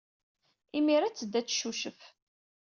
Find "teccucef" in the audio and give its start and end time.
1.47-2.01